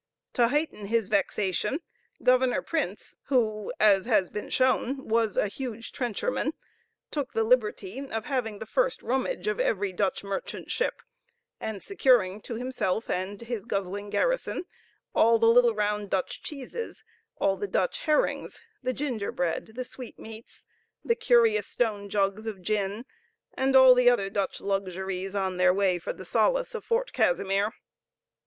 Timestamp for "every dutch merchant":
9.59-10.71